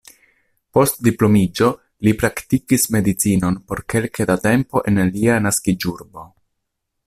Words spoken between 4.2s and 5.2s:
da tempo en